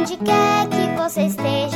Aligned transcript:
Onde 0.00 0.16
quer 0.16 0.66
que 0.66 0.96
você 0.96 1.26
esteja, 1.26 1.69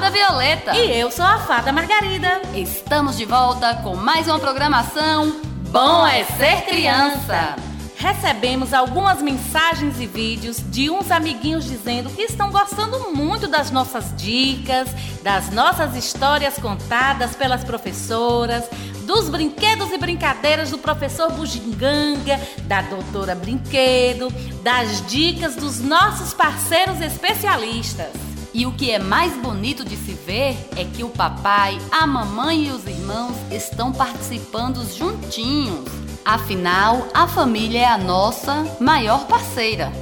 Fada 0.00 0.12
Violeta. 0.12 0.74
E 0.74 0.98
eu 0.98 1.10
sou 1.10 1.26
a 1.26 1.40
Fada 1.40 1.70
Margarida. 1.70 2.40
Estamos 2.54 3.18
de 3.18 3.26
volta 3.26 3.74
com 3.82 3.94
mais 3.94 4.26
uma 4.26 4.38
programação 4.38 5.42
Bom 5.70 6.06
é 6.06 6.24
Ser 6.24 6.62
Criança. 6.62 7.54
Recebemos 7.98 8.72
algumas 8.72 9.20
mensagens 9.20 10.00
e 10.00 10.06
vídeos 10.06 10.56
de 10.70 10.88
uns 10.88 11.10
amiguinhos 11.10 11.66
dizendo 11.66 12.08
que 12.08 12.22
estão 12.22 12.50
gostando 12.50 13.14
muito 13.14 13.46
das 13.46 13.70
nossas 13.70 14.16
dicas, 14.16 14.88
das 15.22 15.50
nossas 15.50 15.94
histórias 15.94 16.56
contadas 16.56 17.36
pelas 17.36 17.62
professoras, 17.62 18.64
dos 19.02 19.28
brinquedos 19.28 19.92
e 19.92 19.98
brincadeiras 19.98 20.70
do 20.70 20.78
professor 20.78 21.30
Bugiganga, 21.30 22.40
da 22.62 22.80
doutora 22.80 23.34
Brinquedo, 23.34 24.32
das 24.62 25.06
dicas 25.06 25.56
dos 25.56 25.78
nossos 25.78 26.32
parceiros 26.32 27.02
especialistas. 27.02 28.29
E 28.52 28.66
o 28.66 28.72
que 28.72 28.90
é 28.90 28.98
mais 28.98 29.32
bonito 29.36 29.84
de 29.84 29.96
se 29.96 30.12
ver 30.12 30.56
é 30.76 30.84
que 30.84 31.04
o 31.04 31.08
papai, 31.08 31.78
a 31.90 32.04
mamãe 32.04 32.66
e 32.66 32.70
os 32.70 32.84
irmãos 32.84 33.36
estão 33.50 33.92
participando 33.92 34.84
juntinhos. 34.92 35.88
Afinal, 36.24 37.06
a 37.14 37.28
família 37.28 37.80
é 37.80 37.86
a 37.86 37.96
nossa 37.96 38.66
maior 38.80 39.26
parceira. 39.26 39.92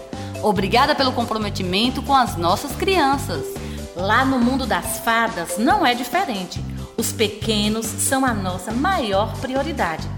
Obrigada 0.43 0.95
pelo 0.95 1.13
comprometimento 1.13 2.03
com 2.03 2.15
as 2.15 2.37
nossas 2.37 2.73
crianças. 2.73 3.45
Lá 3.95 4.25
no 4.25 4.39
mundo 4.39 4.67
das 4.67 4.99
fadas 5.01 5.59
não 5.59 5.85
é 5.85 5.95
diferente. 5.95 6.65
Os 6.97 7.13
pequenos 7.13 7.85
são 7.85 8.25
a 8.25 8.33
nossa 8.33 8.73
maior 8.73 9.37
prioridade. 9.41 10.09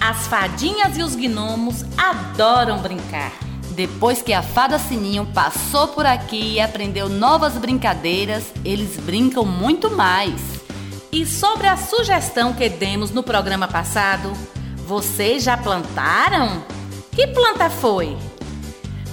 As 0.00 0.26
fadinhas 0.26 0.98
e 0.98 1.02
os 1.02 1.14
gnomos 1.14 1.84
adoram 1.96 2.78
brincar. 2.78 3.51
Depois 3.74 4.20
que 4.20 4.34
a 4.34 4.42
fada 4.42 4.78
Sininho 4.78 5.26
passou 5.32 5.88
por 5.88 6.04
aqui 6.04 6.54
e 6.54 6.60
aprendeu 6.60 7.08
novas 7.08 7.54
brincadeiras, 7.54 8.44
eles 8.64 8.98
brincam 8.98 9.46
muito 9.46 9.90
mais. 9.90 10.40
E 11.10 11.24
sobre 11.24 11.66
a 11.66 11.76
sugestão 11.76 12.52
que 12.52 12.68
demos 12.68 13.10
no 13.10 13.22
programa 13.22 13.66
passado, 13.66 14.32
vocês 14.86 15.42
já 15.42 15.56
plantaram? 15.56 16.62
Que 17.12 17.26
planta 17.28 17.70
foi? 17.70 18.16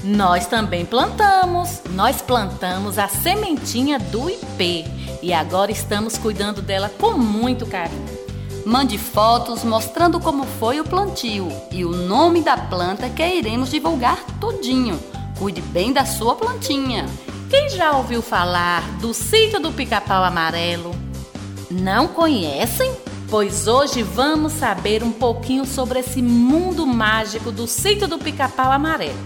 Nós 0.04 0.46
também 0.46 0.86
plantamos. 0.86 1.82
Nós 1.92 2.22
plantamos 2.22 2.98
a 2.98 3.08
sementinha 3.08 3.98
do 3.98 4.30
IP 4.30 4.86
e 5.22 5.33
agora 5.33 5.72
estamos 5.72 6.17
cuidando 6.17 6.62
dela 6.62 6.89
com 6.89 7.12
muito 7.12 7.66
carinho. 7.66 8.19
Mande 8.65 8.97
fotos 8.97 9.64
mostrando 9.64 10.20
como 10.20 10.45
foi 10.45 10.80
o 10.80 10.83
plantio 10.83 11.47
e 11.71 11.86
o 11.86 11.92
nome 11.92 12.42
da 12.42 12.58
planta 12.58 13.09
que 13.09 13.25
iremos 13.25 13.71
divulgar 13.71 14.23
tudinho. 14.39 14.99
Cuide 15.37 15.61
bem 15.61 15.93
da 15.93 16.05
sua 16.05 16.36
plantinha. 16.36 17.05
Quem 17.49 17.70
já 17.70 17.93
ouviu 17.93 18.21
falar 18.21 18.81
do 18.99 19.14
sítio 19.14 19.59
do 19.59 19.71
pica-pau 19.71 20.23
amarelo? 20.23 20.93
Não 21.71 22.08
conhecem? 22.08 22.92
Pois 23.30 23.67
hoje 23.67 24.03
vamos 24.03 24.53
saber 24.53 25.03
um 25.03 25.11
pouquinho 25.11 25.65
sobre 25.65 25.99
esse 25.99 26.21
mundo 26.21 26.86
mágico 26.86 27.52
do 27.52 27.65
sítio 27.65 28.08
do 28.08 28.17
pica-pau 28.17 28.71
amarelo. 28.71 29.17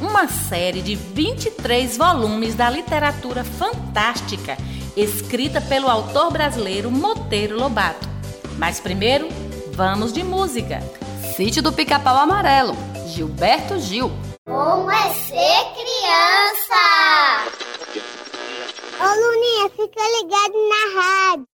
Uma 0.00 0.28
série 0.28 0.80
de 0.80 0.94
23 0.94 1.96
volumes 1.96 2.54
da 2.54 2.70
literatura 2.70 3.42
fantástica, 3.42 4.56
escrita 4.96 5.60
pelo 5.60 5.88
autor 5.88 6.30
brasileiro 6.30 6.90
Monteiro 6.90 7.58
Lobato. 7.58 8.13
Mas 8.58 8.80
primeiro, 8.80 9.28
vamos 9.72 10.12
de 10.12 10.22
música. 10.22 10.80
Sítio 11.36 11.62
do 11.62 11.72
Pica-Pau 11.72 12.16
Amarelo, 12.16 12.76
Gilberto 13.08 13.78
Gil. 13.80 14.10
Como 14.46 14.90
é 14.90 15.14
ser 15.14 15.64
criança? 15.74 16.82
Ô 19.00 19.06
Luninha, 19.06 19.70
fica 19.70 20.02
ligado 20.20 20.54
na 20.68 21.00
rádio. 21.00 21.53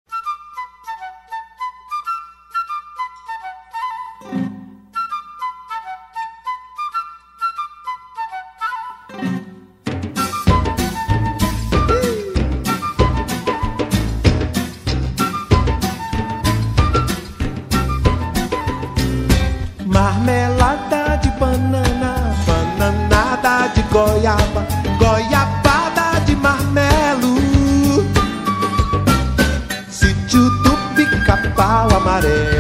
Goiaba, 23.95 24.67
goiabada 24.99 26.19
de 26.27 26.35
marmelo. 26.35 27.37
Sítio 29.89 30.51
do 30.65 30.77
pica-pau 30.97 31.89
amarelo. 31.97 32.54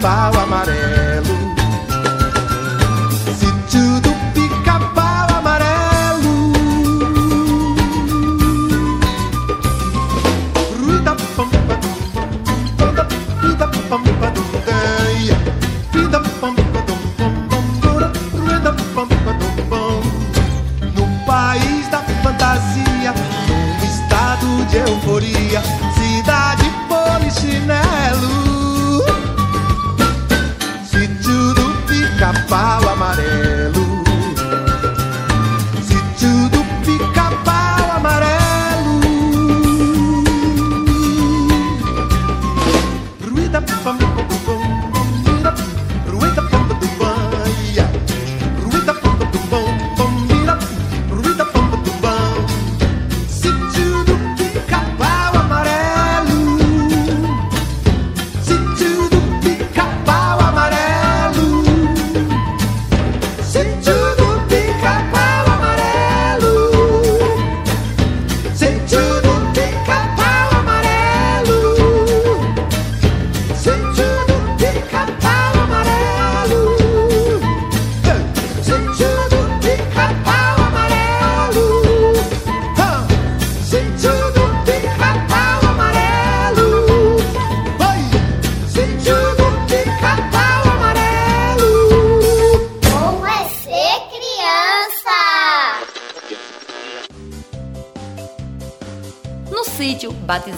Pica-pau 0.00 0.39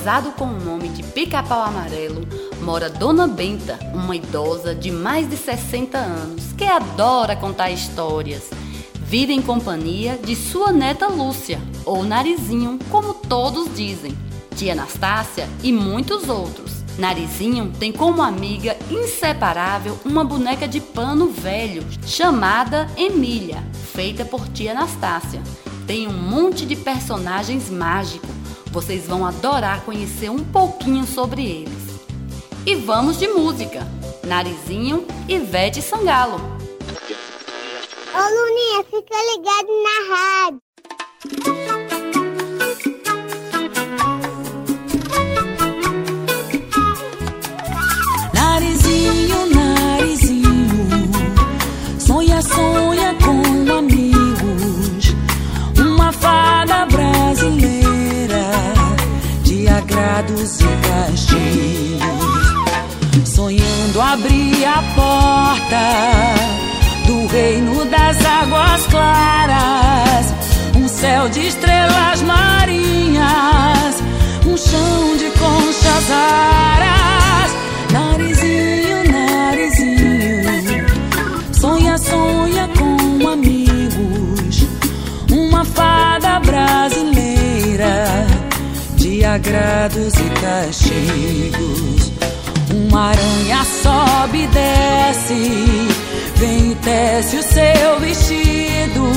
batizado 0.02 0.32
com 0.32 0.46
o 0.46 0.60
nome 0.60 0.88
de 0.88 1.02
pica-pau 1.02 1.62
amarelo, 1.62 2.26
mora 2.60 2.90
Dona 2.90 3.28
Benta, 3.28 3.78
uma 3.94 4.16
idosa 4.16 4.75
de 4.75 4.90
mais 4.90 5.31
de 5.31 5.37
60 5.37 5.96
anos 5.96 6.52
que 6.58 6.64
adora 6.64 7.37
contar 7.37 7.70
histórias. 7.70 8.50
Vive 9.06 9.32
em 9.32 9.40
companhia 9.40 10.19
de 10.19 10.34
sua 10.34 10.72
neta 10.72 11.06
Lúcia, 11.06 11.60
ou 11.84 12.02
Narizinho, 12.02 12.81
como 12.90 13.14
todos 13.14 13.72
dizem, 13.76 14.16
tia 14.56 14.72
Anastácia 14.72 15.49
e 15.62 15.72
muitos 15.72 16.28
outros. 16.28 16.82
Narizinho 16.98 17.72
tem 17.78 17.93
como 17.93 18.22
amiga 18.22 18.76
inseparável 18.90 19.96
uma 20.05 20.25
boneca 20.25 20.66
de 20.66 20.81
pano 20.81 21.28
velho 21.28 21.87
chamada 22.05 22.88
Emília, 22.96 23.62
feita 23.94 24.25
por 24.25 24.48
tia 24.48 24.72
Anastácia. 24.72 25.40
Tem 25.87 26.08
um 26.08 26.12
monte 26.12 26.66
de 26.66 26.75
personagens 26.75 27.70
mágicos. 27.70 28.31
Vocês 28.72 29.06
vão 29.06 29.26
adorar 29.26 29.84
conhecer 29.84 30.30
um 30.30 30.42
pouquinho 30.42 31.06
sobre 31.06 31.44
eles. 31.44 32.00
E 32.64 32.74
vamos 32.74 33.19
de 33.19 33.28
música. 33.28 33.86
Narizinho 34.24 35.06
e 35.28 35.38
Vete 35.38 35.82
Sangalo. 35.82 36.40
Ô 38.14 38.19
Luninha, 38.19 38.82
fica 38.84 39.14
ligado 39.30 39.69
na 39.82 39.98
rádio. 40.14 40.62
Narizinho, 48.32 49.46
narizinho, 49.54 51.10
sonha, 51.98 52.40
sonha 52.40 53.14
com 53.22 53.70
amigos. 53.70 55.14
Uma 55.78 56.10
fada 56.10 56.86
brasileira 56.86 57.81
agrados 59.72 60.60
e 60.60 60.64
castigos. 60.86 62.02
Sonhando 63.24 64.00
abrir 64.00 64.64
a 64.64 64.82
porta 64.94 66.34
do 67.06 67.26
reino 67.26 67.84
das 67.86 68.24
águas 68.24 68.86
claras. 68.86 70.34
Um 70.76 70.88
céu 70.88 71.28
de 71.28 71.46
estrelas 71.46 72.22
marinhas, 72.22 74.02
um 74.46 74.56
chão 74.56 75.16
de 75.16 75.30
conchas 75.38 76.08
raras. 76.08 77.52
Narizinho, 77.92 79.12
narizinho, 79.12 80.86
sonha, 81.52 81.98
sonha 81.98 82.69
com 82.78 83.28
amigos. 83.28 84.66
Uma 85.30 85.64
fada 85.64 86.40
brasileira 86.40 88.31
agrados 89.24 90.14
e 90.14 90.40
castigos. 90.40 92.12
Uma 92.88 93.10
aranha 93.10 93.64
sobe 93.82 94.44
e 94.44 94.46
desce, 94.48 95.88
vem 96.36 96.72
e 96.72 96.74
tece 96.76 97.36
o 97.36 97.42
seu 97.42 98.00
vestido 98.00 99.12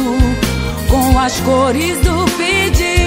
com 0.89 1.19
as 1.19 1.39
cores 1.41 1.97
do 1.99 2.25
pedido. 2.37 3.04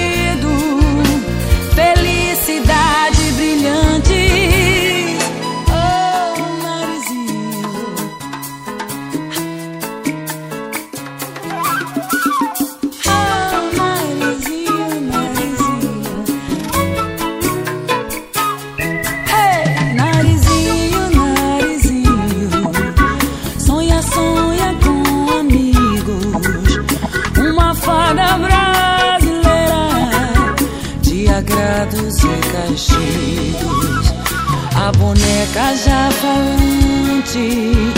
Já 35.58 36.08
falante 36.12 37.92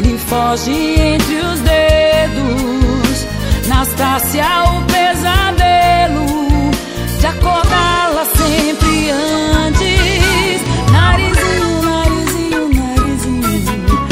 lhe 0.00 0.18
foge 0.18 0.70
entre 0.98 1.36
os 1.36 1.60
dedos. 1.60 3.26
Nastácia, 3.68 4.46
o 4.64 4.82
pesadelo 4.84 6.26
de 7.20 7.26
acordá-la 7.26 8.24
sempre 8.34 9.10
antes. 9.10 10.62
Narizinho, 10.90 11.82
narizinho, 11.82 12.68
narizinho. 12.74 14.08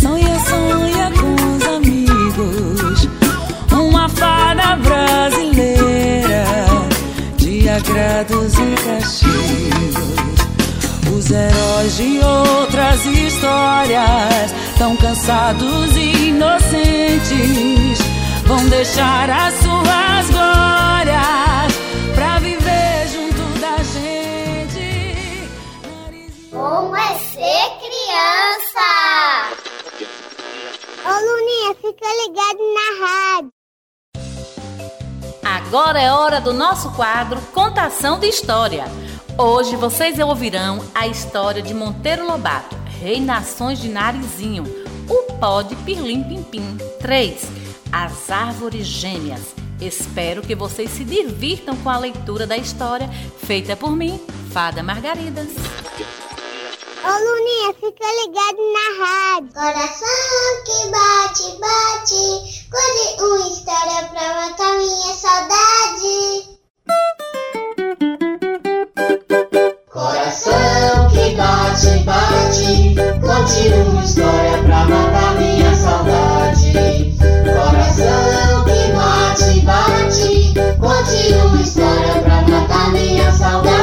Sonha, 0.00 0.38
sonha 0.48 1.10
com 1.18 1.34
os 1.56 1.62
amigos. 1.76 3.08
Uma 3.72 4.08
fada 4.08 4.76
brasileira 4.76 6.44
de 7.36 7.68
agrados 7.68 8.54
e 8.54 8.74
castigos. 8.84 10.08
Os 11.16 11.32
heróis 11.88 11.96
de 11.96 12.20
outras 12.20 13.06
histórias, 13.06 14.52
tão 14.76 14.96
cansados 14.96 15.96
e 15.96 16.28
inocentes, 16.28 17.98
vão 18.46 18.68
deixar 18.68 19.30
as 19.30 19.54
suas 19.54 20.30
glórias 20.30 21.72
pra 22.14 22.38
viver 22.40 23.08
junto 23.08 23.42
da 23.60 23.76
gente. 23.82 25.48
Como 26.50 26.94
é 26.96 27.18
ser 27.18 27.70
criança? 27.80 28.88
Ô 31.04 31.10
Luninha, 31.10 31.74
fica 31.74 32.06
ligado 32.24 32.60
na 32.74 32.88
rádio. 33.06 33.52
Agora 35.44 36.00
é 36.00 36.10
hora 36.12 36.40
do 36.40 36.52
nosso 36.52 36.90
quadro 36.92 37.40
Contação 37.52 38.18
de 38.18 38.26
História. 38.26 38.84
Hoje 39.40 39.76
vocês 39.76 40.18
ouvirão 40.18 40.84
a 40.92 41.06
história 41.06 41.62
de 41.62 41.72
Monteiro 41.72 42.26
Lobato, 42.26 42.74
Rei 43.00 43.20
Nações 43.20 43.78
de 43.78 43.88
Narizinho, 43.88 44.64
o 45.08 45.32
pó 45.34 45.62
de 45.62 45.76
Pirlim 45.76 46.24
Pimpim 46.24 46.76
3, 47.00 47.44
as 47.92 48.32
árvores 48.32 48.84
gêmeas. 48.84 49.54
Espero 49.80 50.42
que 50.42 50.56
vocês 50.56 50.90
se 50.90 51.04
divirtam 51.04 51.76
com 51.76 51.88
a 51.88 51.98
leitura 51.98 52.48
da 52.48 52.56
história 52.56 53.08
feita 53.46 53.76
por 53.76 53.92
mim, 53.92 54.20
Fada 54.52 54.82
Margaridas. 54.82 55.50
Ô 57.04 57.08
Luninha, 57.08 57.74
fica 57.74 58.06
ligado 58.24 58.58
na 58.72 59.04
rádio. 59.04 59.54
Coração 59.54 60.64
que 60.66 60.90
bate, 60.90 61.44
bate, 61.60 62.68
conte 62.68 63.22
uma 63.22 63.46
história 63.46 64.08
pra 64.08 64.34
matar 64.34 64.78
minha 64.78 65.14
saudade. 65.14 66.58
Coração 69.88 71.08
que 71.10 71.36
bate, 71.36 71.98
bate, 72.04 72.96
conte 73.20 73.68
uma 73.68 74.02
história 74.04 74.58
pra 74.64 74.84
matar 74.86 75.34
minha 75.38 75.72
saudade. 75.74 77.16
Coração 77.44 78.64
que 78.64 78.92
bate, 78.92 79.60
bate, 79.60 80.54
conte 80.80 81.32
uma 81.34 81.60
história 81.62 82.22
pra 82.22 82.42
matar 82.42 82.90
minha 82.92 83.30
saudade. 83.30 83.78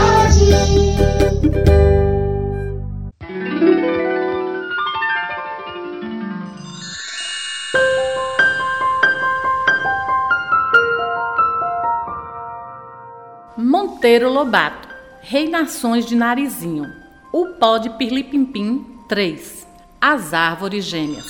Monteiro 13.57 14.29
Lobato, 14.29 14.84
Rei 15.27 15.49
Nações 15.49 16.05
de 16.05 16.15
Narizinho, 16.15 16.85
o 17.33 17.47
pó 17.59 17.79
de 17.79 17.89
Pirlipimpim 17.89 18.85
3, 19.09 19.65
as 19.99 20.35
árvores 20.35 20.85
gêmeas. 20.85 21.25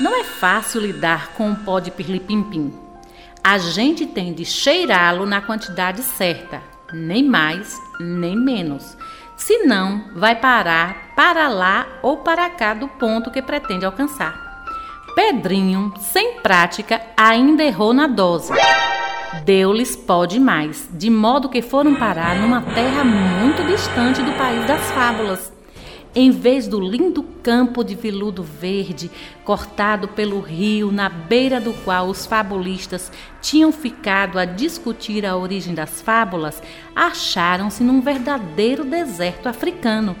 Não 0.00 0.18
é 0.18 0.24
fácil 0.24 0.80
lidar 0.80 1.34
com 1.34 1.52
o 1.52 1.56
pó 1.56 1.80
de 1.80 1.90
Pirlipimpim. 1.90 2.72
A 3.44 3.58
gente 3.58 4.06
tem 4.06 4.32
de 4.32 4.46
cheirá-lo 4.46 5.26
na 5.26 5.42
quantidade 5.42 6.02
certa, 6.02 6.62
nem 6.90 7.22
mais, 7.22 7.78
nem 8.00 8.34
menos. 8.34 8.96
Senão, 9.36 10.04
vai 10.14 10.36
parar 10.36 11.12
para 11.14 11.46
lá 11.48 11.86
ou 12.02 12.16
para 12.16 12.48
cá 12.48 12.72
do 12.72 12.88
ponto 12.88 13.30
que 13.30 13.42
pretende 13.42 13.84
alcançar. 13.84 14.64
Pedrinho, 15.14 15.92
sem 16.00 16.40
prática, 16.40 17.02
ainda 17.18 17.62
errou 17.62 17.92
na 17.92 18.06
dose. 18.06 18.54
Deu-lhes 19.44 19.96
pó 19.96 20.26
demais, 20.26 20.88
de 20.92 21.08
modo 21.10 21.48
que 21.48 21.62
foram 21.62 21.94
parar 21.94 22.36
numa 22.36 22.60
terra 22.62 23.04
muito 23.04 23.66
distante 23.66 24.22
do 24.22 24.32
país 24.32 24.66
das 24.66 24.90
fábulas. 24.90 25.52
em 26.14 26.30
vez 26.30 26.66
do 26.66 26.80
lindo 26.80 27.22
campo 27.42 27.84
de 27.84 27.94
veludo 27.94 28.42
verde, 28.42 29.10
cortado 29.44 30.08
pelo 30.08 30.40
rio, 30.40 30.90
na 30.90 31.08
beira 31.08 31.60
do 31.60 31.72
qual 31.84 32.08
os 32.08 32.26
fabulistas 32.26 33.12
tinham 33.40 33.70
ficado 33.70 34.38
a 34.38 34.44
discutir 34.44 35.24
a 35.24 35.36
origem 35.36 35.74
das 35.74 36.00
fábulas, 36.00 36.62
acharam-se 36.96 37.84
num 37.84 38.00
verdadeiro 38.00 38.84
deserto 38.84 39.48
africano, 39.48 40.16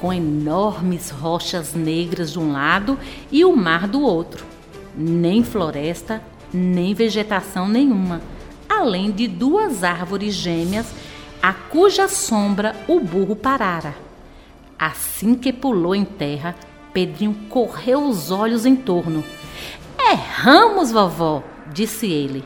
com 0.00 0.12
enormes 0.12 1.10
rochas 1.10 1.72
negras 1.72 2.32
de 2.32 2.38
um 2.38 2.52
lado 2.52 2.98
e 3.32 3.44
o 3.44 3.56
mar 3.56 3.88
do 3.88 4.02
outro. 4.02 4.44
Nem 4.94 5.42
floresta, 5.42 6.20
nem 6.52 6.92
vegetação 6.94 7.68
nenhuma, 7.68 8.20
além 8.78 9.10
de 9.10 9.26
duas 9.26 9.84
árvores 9.84 10.34
gêmeas, 10.34 10.86
a 11.42 11.52
cuja 11.52 12.08
sombra 12.08 12.74
o 12.86 13.00
burro 13.00 13.36
parara. 13.36 13.94
Assim 14.78 15.34
que 15.34 15.52
pulou 15.52 15.94
em 15.94 16.04
terra, 16.04 16.54
Pedrinho 16.92 17.34
correu 17.48 18.04
os 18.04 18.30
olhos 18.30 18.64
em 18.64 18.76
torno. 18.76 19.24
Erramos, 19.98 20.90
vovó, 20.90 21.42
disse 21.72 22.06
ele. 22.06 22.44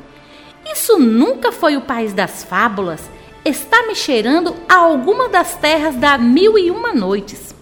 Isso 0.70 0.98
nunca 0.98 1.52
foi 1.52 1.76
o 1.76 1.82
país 1.82 2.12
das 2.12 2.42
fábulas. 2.42 3.10
Está 3.44 3.86
me 3.86 3.94
cheirando 3.94 4.54
a 4.68 4.76
alguma 4.76 5.28
das 5.28 5.56
terras 5.56 5.96
da 5.96 6.16
Mil 6.16 6.58
e 6.58 6.70
Uma 6.70 6.92
Noites. 6.92 7.54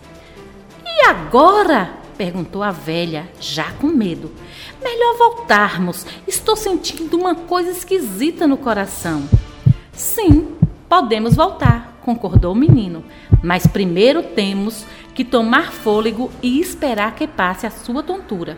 E 0.84 1.06
agora? 1.06 1.90
perguntou 2.16 2.62
a 2.62 2.70
velha, 2.70 3.28
já 3.40 3.72
com 3.72 3.86
medo. 3.86 4.30
Melhor 4.82 5.16
voltarmos. 5.18 6.06
Estou 6.26 6.56
sentindo 6.56 7.16
uma 7.16 7.34
coisa 7.34 7.70
esquisita 7.70 8.46
no 8.46 8.56
coração. 8.56 9.22
Sim, 9.92 10.56
podemos 10.88 11.34
voltar, 11.36 11.98
concordou 12.02 12.52
o 12.52 12.56
menino. 12.56 13.04
Mas 13.42 13.66
primeiro 13.66 14.22
temos 14.22 14.86
que 15.14 15.24
tomar 15.24 15.70
fôlego 15.72 16.30
e 16.42 16.60
esperar 16.60 17.14
que 17.14 17.26
passe 17.26 17.66
a 17.66 17.70
sua 17.70 18.02
tontura. 18.02 18.56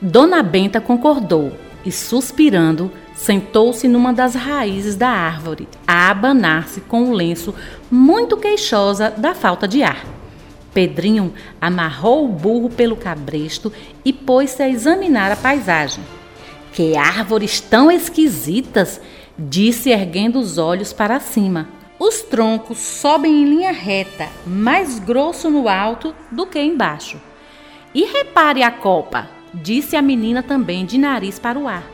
Dona 0.00 0.42
Benta 0.42 0.80
concordou 0.80 1.52
e, 1.84 1.90
suspirando, 1.92 2.90
sentou-se 3.14 3.88
numa 3.88 4.12
das 4.12 4.34
raízes 4.34 4.96
da 4.96 5.08
árvore, 5.08 5.68
a 5.86 6.10
abanar-se 6.10 6.80
com 6.82 7.10
o 7.10 7.12
lenço, 7.12 7.54
muito 7.90 8.36
queixosa 8.36 9.10
da 9.10 9.34
falta 9.34 9.66
de 9.66 9.82
ar. 9.82 10.17
Pedrinho 10.78 11.34
amarrou 11.60 12.24
o 12.24 12.28
burro 12.28 12.70
pelo 12.70 12.94
cabresto 12.94 13.72
e 14.04 14.12
pôs-se 14.12 14.62
a 14.62 14.68
examinar 14.68 15.32
a 15.32 15.34
paisagem. 15.34 16.04
Que 16.72 16.96
árvores 16.96 17.60
tão 17.60 17.90
esquisitas! 17.90 19.00
disse 19.36 19.90
erguendo 19.90 20.38
os 20.38 20.56
olhos 20.56 20.92
para 20.92 21.18
cima. 21.18 21.68
Os 21.98 22.22
troncos 22.22 22.78
sobem 22.78 23.42
em 23.42 23.44
linha 23.44 23.72
reta, 23.72 24.28
mais 24.46 25.00
grosso 25.00 25.50
no 25.50 25.68
alto 25.68 26.14
do 26.30 26.46
que 26.46 26.60
embaixo. 26.60 27.20
E 27.92 28.04
repare 28.04 28.62
a 28.62 28.70
copa, 28.70 29.28
disse 29.52 29.96
a 29.96 30.02
menina 30.02 30.44
também 30.44 30.86
de 30.86 30.96
nariz 30.96 31.40
para 31.40 31.58
o 31.58 31.66
ar. 31.66 31.90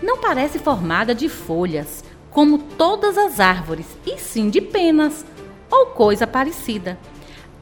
Não 0.00 0.18
parece 0.18 0.60
formada 0.60 1.12
de 1.12 1.28
folhas, 1.28 2.04
como 2.30 2.56
todas 2.56 3.18
as 3.18 3.40
árvores, 3.40 3.86
e 4.06 4.16
sim 4.16 4.48
de 4.48 4.60
penas, 4.60 5.26
ou 5.68 5.86
coisa 5.86 6.24
parecida. 6.24 6.96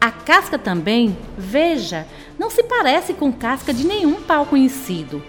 A 0.00 0.10
casca 0.10 0.58
também, 0.58 1.14
veja, 1.36 2.06
não 2.38 2.48
se 2.48 2.62
parece 2.62 3.12
com 3.12 3.30
casca 3.30 3.70
de 3.74 3.86
nenhum 3.86 4.22
pau 4.22 4.46
conhecido, 4.46 5.22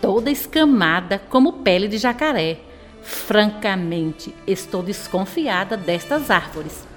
toda 0.00 0.30
escamada 0.30 1.18
como 1.28 1.52
pele 1.52 1.88
de 1.88 1.98
jacaré. 1.98 2.58
Francamente, 3.02 4.34
estou 4.46 4.82
desconfiada 4.82 5.76
destas 5.76 6.30
árvores. 6.30 6.88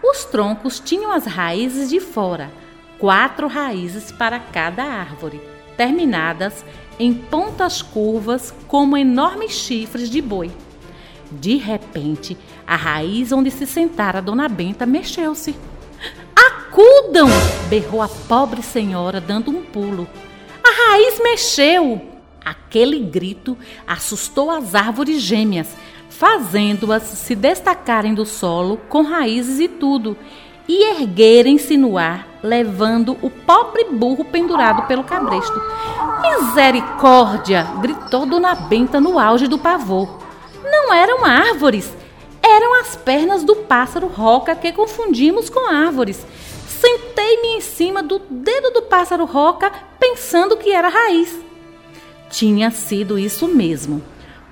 Os 0.00 0.24
troncos 0.26 0.78
tinham 0.78 1.10
as 1.10 1.26
raízes 1.26 1.90
de 1.90 1.98
fora, 1.98 2.52
quatro 3.00 3.48
raízes 3.48 4.12
para 4.12 4.38
cada 4.38 4.84
árvore, 4.84 5.40
terminadas 5.76 6.64
em 7.00 7.12
pontas 7.12 7.82
curvas 7.82 8.54
como 8.68 8.96
enormes 8.96 9.50
chifres 9.50 10.08
de 10.08 10.22
boi. 10.22 10.52
De 11.32 11.56
repente, 11.56 12.38
a 12.64 12.76
raiz 12.76 13.32
onde 13.32 13.50
se 13.50 13.66
sentara 13.66 14.22
Dona 14.22 14.48
Benta 14.48 14.86
mexeu-se. 14.86 15.73
Acudam! 16.34 17.28
berrou 17.68 18.02
a 18.02 18.08
pobre 18.08 18.62
senhora, 18.62 19.20
dando 19.20 19.50
um 19.50 19.62
pulo. 19.62 20.08
A 20.62 20.90
raiz 20.90 21.20
mexeu! 21.22 22.02
Aquele 22.44 22.98
grito 23.00 23.56
assustou 23.86 24.50
as 24.50 24.74
árvores 24.74 25.20
gêmeas, 25.22 25.68
fazendo-as 26.10 27.02
se 27.02 27.34
destacarem 27.34 28.14
do 28.14 28.26
solo 28.26 28.76
com 28.88 29.02
raízes 29.02 29.60
e 29.60 29.68
tudo, 29.68 30.16
e 30.68 30.90
erguerem-se 30.90 31.76
no 31.76 31.96
ar, 31.96 32.26
levando 32.42 33.16
o 33.22 33.30
pobre 33.30 33.84
burro 33.84 34.24
pendurado 34.24 34.86
pelo 34.86 35.04
cabresto. 35.04 35.60
Misericórdia! 36.20 37.66
gritou 37.80 38.26
Dona 38.26 38.54
Benta 38.54 39.00
no 39.00 39.18
auge 39.18 39.46
do 39.46 39.58
pavor. 39.58 40.20
Não 40.62 40.92
eram 40.92 41.24
árvores, 41.24 41.94
eram 42.54 42.80
as 42.80 42.94
pernas 42.94 43.42
do 43.42 43.56
pássaro 43.56 44.06
roca 44.06 44.54
que 44.54 44.72
confundimos 44.72 45.50
com 45.50 45.68
árvores. 45.68 46.24
Sentei-me 46.68 47.56
em 47.56 47.60
cima 47.60 48.02
do 48.02 48.20
dedo 48.30 48.70
do 48.70 48.82
pássaro 48.82 49.24
roca, 49.24 49.72
pensando 49.98 50.56
que 50.56 50.70
era 50.70 50.88
raiz. 50.88 51.36
Tinha 52.30 52.70
sido 52.70 53.18
isso 53.18 53.48
mesmo. 53.48 54.00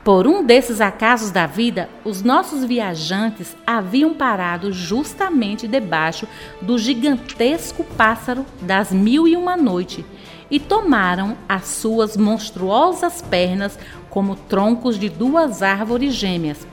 Por 0.02 0.26
um 0.26 0.42
desses 0.42 0.80
acasos 0.80 1.30
da 1.30 1.46
vida, 1.46 1.88
os 2.04 2.22
nossos 2.22 2.64
viajantes 2.64 3.56
haviam 3.64 4.14
parado 4.14 4.72
justamente 4.72 5.68
debaixo 5.68 6.26
do 6.60 6.76
gigantesco 6.76 7.84
pássaro 7.84 8.44
das 8.60 8.90
mil 8.90 9.28
e 9.28 9.36
uma 9.36 9.56
noite 9.56 10.04
e 10.50 10.58
tomaram 10.58 11.36
as 11.48 11.66
suas 11.68 12.16
monstruosas 12.16 13.22
pernas 13.22 13.78
como 14.10 14.34
troncos 14.34 14.98
de 14.98 15.08
duas 15.08 15.62
árvores 15.62 16.14
gêmeas. 16.14 16.66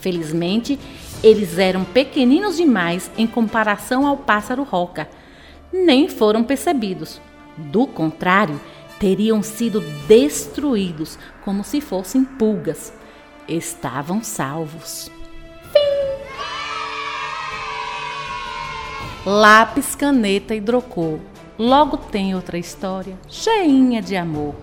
Felizmente, 0.00 0.78
eles 1.22 1.58
eram 1.58 1.84
pequeninos 1.84 2.56
demais 2.56 3.10
em 3.16 3.26
comparação 3.26 4.06
ao 4.06 4.16
pássaro 4.16 4.62
roca. 4.62 5.08
Nem 5.72 6.08
foram 6.08 6.44
percebidos. 6.44 7.20
Do 7.56 7.86
contrário, 7.86 8.60
teriam 8.98 9.42
sido 9.42 9.80
destruídos 10.06 11.18
como 11.44 11.64
se 11.64 11.80
fossem 11.80 12.24
pulgas. 12.24 12.92
Estavam 13.48 14.22
salvos. 14.22 15.10
Fim. 15.72 16.08
Lápis, 19.26 19.94
caneta 19.94 20.54
e 20.54 20.60
drocô. 20.60 21.18
Logo 21.58 21.96
tem 21.96 22.36
outra 22.36 22.56
história 22.56 23.18
cheinha 23.28 24.00
de 24.00 24.16
amor. 24.16 24.54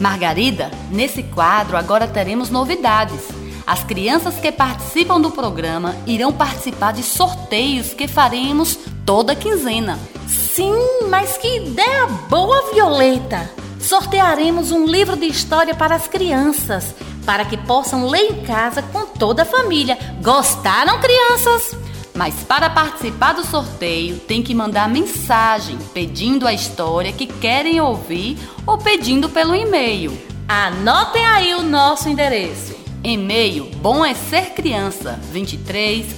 Margarida, 0.00 0.70
nesse 0.90 1.22
quadro 1.24 1.76
agora 1.76 2.06
teremos 2.06 2.48
novidades. 2.48 3.39
As 3.70 3.84
crianças 3.84 4.34
que 4.34 4.50
participam 4.50 5.20
do 5.20 5.30
programa 5.30 5.94
irão 6.04 6.32
participar 6.32 6.92
de 6.92 7.04
sorteios 7.04 7.94
que 7.94 8.08
faremos 8.08 8.76
toda 9.06 9.36
quinzena. 9.36 9.96
Sim, 10.26 10.74
mas 11.08 11.38
que 11.38 11.58
ideia 11.58 12.08
boa, 12.28 12.72
Violeta! 12.74 13.48
Sortearemos 13.80 14.72
um 14.72 14.86
livro 14.86 15.16
de 15.16 15.26
história 15.26 15.72
para 15.72 15.94
as 15.94 16.08
crianças, 16.08 16.92
para 17.24 17.44
que 17.44 17.56
possam 17.56 18.08
ler 18.08 18.32
em 18.32 18.42
casa 18.42 18.82
com 18.82 19.06
toda 19.06 19.42
a 19.42 19.46
família. 19.46 19.96
Gostaram, 20.20 20.98
crianças? 20.98 21.78
Mas 22.12 22.34
para 22.42 22.68
participar 22.70 23.34
do 23.34 23.46
sorteio, 23.46 24.18
tem 24.18 24.42
que 24.42 24.52
mandar 24.52 24.88
mensagem 24.88 25.78
pedindo 25.94 26.44
a 26.44 26.52
história 26.52 27.12
que 27.12 27.28
querem 27.28 27.80
ouvir 27.80 28.36
ou 28.66 28.78
pedindo 28.78 29.28
pelo 29.28 29.54
e-mail. 29.54 30.20
Anotem 30.48 31.24
aí 31.24 31.54
o 31.54 31.62
nosso 31.62 32.08
endereço. 32.08 32.79
E-mail 33.02 33.70
bom 33.76 34.04
é 34.04 34.14
ser 34.14 34.50
criança 34.50 35.18
23 35.32 36.16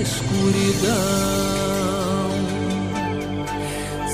escuridão. 0.01 0.95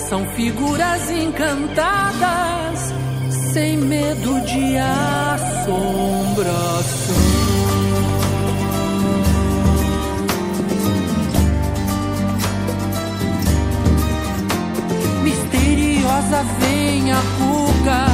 São 0.08 0.24
figuras 0.36 1.10
encantadas, 1.10 2.94
sem 3.52 3.78
medo 3.80 4.40
de 4.42 4.78
assombração. 4.78 5.72
Misteriosa 16.22 16.46
vem 16.60 17.12
a 17.12 17.22
cuca, 17.38 18.06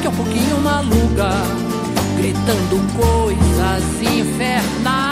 que 0.00 0.06
é 0.06 0.10
um 0.10 0.14
pouquinho 0.14 0.58
maluca, 0.62 1.30
gritando 2.16 2.80
coisas 2.96 3.84
infernais. 4.02 5.04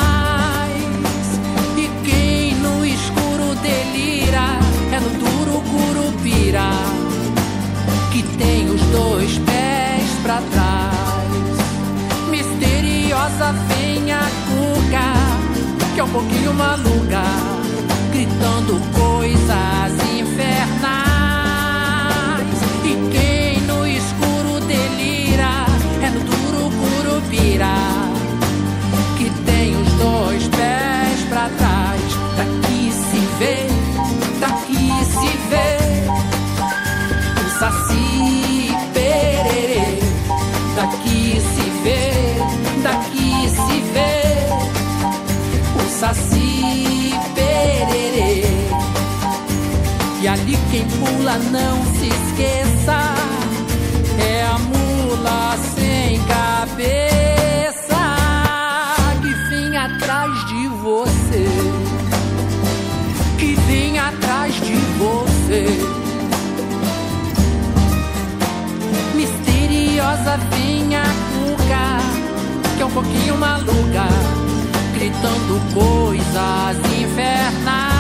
E 1.77 1.91
quem 2.05 2.55
no 2.57 2.85
escuro 2.85 3.55
delira 3.63 4.59
é 4.93 5.01
no 5.01 5.11
duro 5.11 5.63
curupira, 5.71 6.71
que 8.13 8.23
tem 8.39 8.71
os 8.71 8.81
dois 8.83 9.39
pés 9.39 10.09
pra 10.23 10.41
trás. 10.53 10.95
Misteriosa 12.31 13.53
vem 13.69 14.13
a 14.13 14.23
cuca, 14.49 15.13
que 15.95 16.01
é 16.01 16.05
um 16.05 16.09
pouquinho 16.09 16.55
maluca, 16.55 17.23
gritando 18.13 18.81
coisas 18.95 19.93
infernais. 19.93 20.14
Quem 50.75 50.85
pula 50.89 51.39
não 51.53 51.85
se 51.95 52.09
esqueça. 52.09 53.15
É 54.19 54.43
a 54.43 54.59
mula 54.59 55.57
sem 55.77 56.19
cabeça 56.25 58.03
Que 59.23 59.35
vem 59.51 59.77
atrás 59.77 60.33
de 60.49 60.67
você. 60.83 61.47
Que 63.39 63.55
vem 63.69 63.99
atrás 64.01 64.55
de 64.55 64.75
você. 64.99 65.67
Misteriosa 69.15 70.39
vem 70.51 70.97
a 70.97 71.05
cuca 71.05 72.77
Que 72.77 72.83
é 72.83 72.87
um 72.87 72.91
pouquinho 72.91 73.39
maluca 73.39 74.09
Gritando 74.93 75.61
coisas 75.73 76.77
infernais 77.01 77.94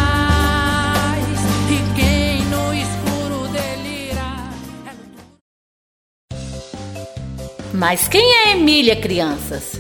Mas 7.86 8.08
quem 8.08 8.32
é 8.34 8.52
Emília, 8.52 8.96
crianças? 8.96 9.78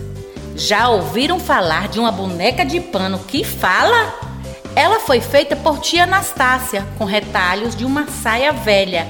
Já 0.54 0.90
ouviram 0.90 1.40
falar 1.40 1.88
de 1.88 1.98
uma 1.98 2.12
boneca 2.12 2.62
de 2.62 2.78
pano 2.78 3.18
que 3.18 3.42
fala? 3.42 4.14
Ela 4.76 5.00
foi 5.00 5.22
feita 5.22 5.56
por 5.56 5.78
tia 5.78 6.02
Anastácia, 6.02 6.86
com 6.98 7.06
retalhos 7.06 7.74
de 7.74 7.82
uma 7.82 8.06
saia 8.06 8.52
velha. 8.52 9.08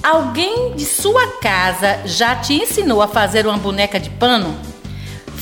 Alguém 0.00 0.72
de 0.76 0.84
sua 0.84 1.26
casa 1.40 1.98
já 2.04 2.36
te 2.36 2.54
ensinou 2.54 3.02
a 3.02 3.08
fazer 3.08 3.44
uma 3.44 3.58
boneca 3.58 3.98
de 3.98 4.08
pano? 4.08 4.56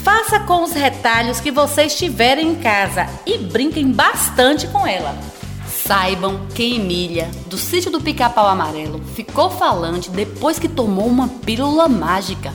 Faça 0.03 0.41
com 0.41 0.65
os 0.65 0.73
retalhos 0.73 1.39
que 1.39 1.51
vocês 1.51 1.95
tiverem 1.95 2.53
em 2.53 2.55
casa 2.55 3.07
e 3.27 3.37
brinquem 3.37 3.93
bastante 3.93 4.67
com 4.69 4.87
ela. 4.87 5.15
Saibam 5.69 6.47
que 6.55 6.77
Emília, 6.77 7.31
do 7.47 7.59
sítio 7.59 7.91
do 7.91 8.01
Pica-Pau 8.01 8.49
Amarelo, 8.49 9.03
ficou 9.15 9.51
falante 9.51 10.09
depois 10.11 10.59
que 10.59 10.67
tomou 10.67 11.07
uma 11.07 11.29
pílula 11.29 11.89
mágica 11.89 12.51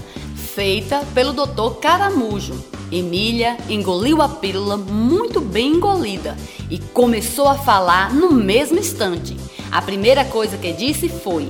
feita 0.55 1.05
pelo 1.13 1.33
Dr. 1.33 1.79
Caramujo. 1.79 2.53
Emília 2.91 3.57
engoliu 3.69 4.21
a 4.21 4.27
pílula 4.27 4.75
muito 4.75 5.39
bem 5.39 5.75
engolida 5.75 6.37
e 6.69 6.77
começou 6.77 7.47
a 7.47 7.55
falar 7.55 8.13
no 8.13 8.31
mesmo 8.31 8.77
instante. 8.77 9.37
A 9.71 9.81
primeira 9.81 10.25
coisa 10.25 10.57
que 10.57 10.73
disse 10.73 11.07
foi: 11.07 11.49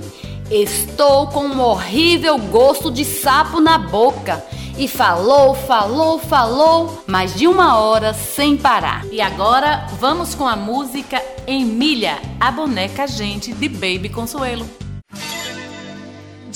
Estou 0.51 1.27
com 1.27 1.45
um 1.45 1.61
horrível 1.61 2.37
gosto 2.37 2.91
de 2.91 3.03
sapo 3.03 3.59
na 3.59 3.77
boca. 3.77 4.43
E 4.77 4.87
falou, 4.87 5.53
falou, 5.53 6.17
falou, 6.17 7.03
mais 7.05 7.35
de 7.35 7.45
uma 7.45 7.77
hora 7.77 8.13
sem 8.13 8.55
parar. 8.55 9.05
E 9.11 9.19
agora 9.19 9.85
vamos 9.99 10.33
com 10.33 10.47
a 10.47 10.55
música 10.55 11.21
Emília, 11.45 12.17
a 12.39 12.49
boneca 12.51 13.05
gente 13.05 13.51
de 13.51 13.67
Baby 13.67 14.09
Consuelo. 14.09 14.65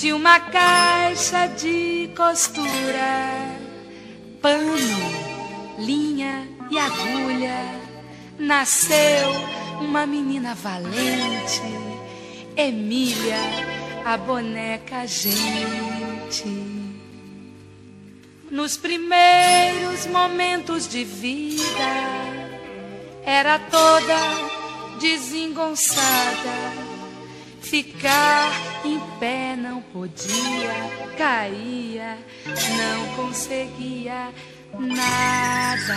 De 0.05 0.13
uma 0.13 0.39
caixa 0.39 1.47
de 1.47 2.11
costura, 2.15 3.57
pano, 4.39 4.75
linha 5.79 6.47
e 6.69 6.77
agulha, 6.77 7.57
nasceu 8.37 9.31
uma 9.81 10.05
menina 10.05 10.53
valente, 10.53 11.63
Emília, 12.55 13.39
a 14.05 14.15
boneca 14.15 15.07
gente. 15.07 16.45
Nos 18.51 18.77
primeiros 18.77 20.05
momentos 20.05 20.87
de 20.87 21.03
vida, 21.03 21.65
era 23.25 23.57
toda 23.57 24.99
desengonçada. 24.99 26.84
Ficar 27.65 28.51
em 28.85 28.99
pé 29.19 29.55
não 29.55 29.81
podia, 29.81 30.71
caía, 31.17 32.17
não 32.45 33.15
conseguia 33.15 34.31
nada. 34.79 35.95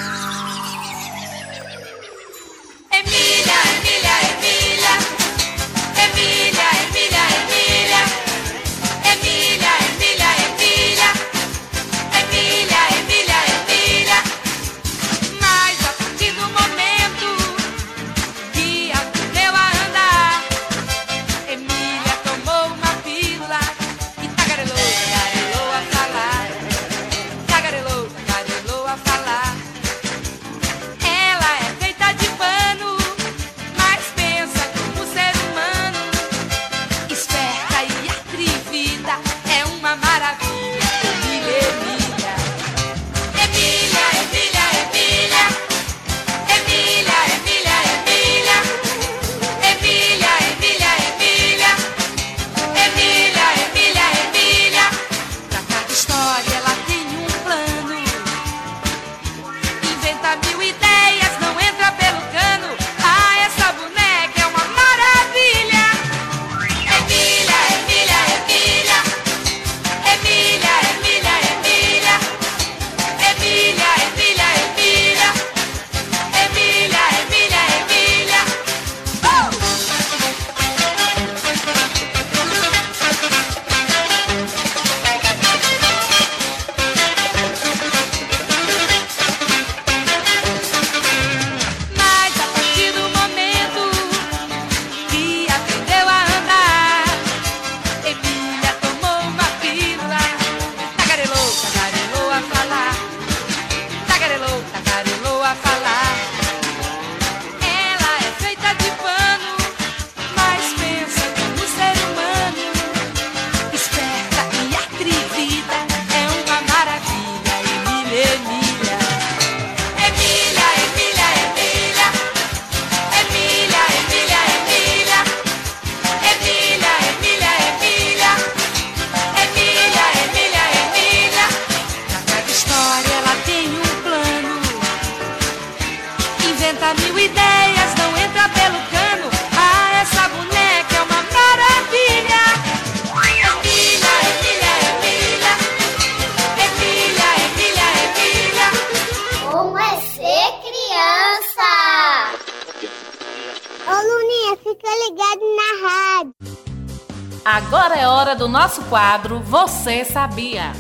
Nosso 158.69 158.83
quadro 158.83 159.41
Você 159.41 160.05
Sabia? 160.05 160.75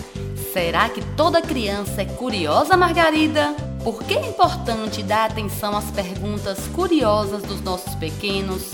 Será 0.52 0.90
que 0.90 1.02
toda 1.16 1.40
criança 1.40 2.02
é 2.02 2.04
curiosa, 2.04 2.76
Margarida? 2.76 3.54
Por 3.82 4.02
que 4.04 4.12
é 4.12 4.28
importante 4.28 5.02
dar 5.02 5.30
atenção 5.30 5.74
às 5.74 5.90
perguntas 5.90 6.58
curiosas 6.74 7.42
dos 7.44 7.62
nossos 7.62 7.94
pequenos? 7.94 8.72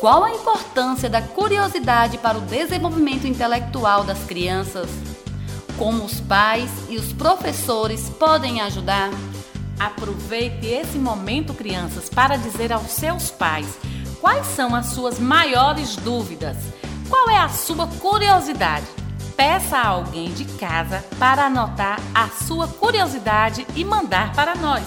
Qual 0.00 0.24
a 0.24 0.34
importância 0.34 1.08
da 1.08 1.22
curiosidade 1.22 2.18
para 2.18 2.36
o 2.36 2.40
desenvolvimento 2.40 3.28
intelectual 3.28 4.02
das 4.02 4.24
crianças? 4.24 4.90
Como 5.78 6.02
os 6.02 6.18
pais 6.18 6.68
e 6.88 6.96
os 6.96 7.12
professores 7.12 8.10
podem 8.10 8.60
ajudar? 8.60 9.10
Aproveite 9.78 10.66
esse 10.66 10.98
momento, 10.98 11.54
crianças, 11.54 12.08
para 12.08 12.34
dizer 12.34 12.72
aos 12.72 12.90
seus 12.90 13.30
pais 13.30 13.78
quais 14.20 14.48
são 14.48 14.74
as 14.74 14.86
suas 14.86 15.20
maiores 15.20 15.94
dúvidas. 15.94 16.56
Qual 17.12 17.28
é 17.28 17.36
a 17.36 17.50
sua 17.50 17.86
curiosidade? 17.86 18.86
Peça 19.36 19.76
a 19.76 19.88
alguém 19.88 20.32
de 20.32 20.46
casa 20.46 21.04
para 21.18 21.44
anotar 21.44 22.00
a 22.14 22.26
sua 22.28 22.66
curiosidade 22.66 23.66
e 23.76 23.84
mandar 23.84 24.32
para 24.32 24.54
nós. 24.54 24.86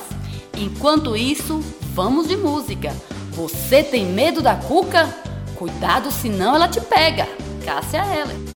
Enquanto 0.57 1.15
isso, 1.15 1.59
vamos 1.93 2.27
de 2.27 2.35
música. 2.35 2.91
Você 3.33 3.83
tem 3.83 4.07
medo 4.07 4.41
da 4.41 4.55
cuca? 4.55 5.07
Cuidado, 5.55 6.09
senão 6.09 6.55
ela 6.55 6.67
te 6.67 6.81
pega. 6.81 7.27
Cássia 7.63 8.03
Heller. 8.03 8.54